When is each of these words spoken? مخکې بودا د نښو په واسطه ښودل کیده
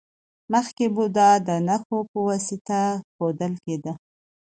مخکې 0.51 0.85
بودا 0.95 1.29
د 1.47 1.49
نښو 1.67 1.97
په 2.11 2.17
واسطه 2.27 2.79
ښودل 3.13 3.53
کیده 3.65 3.93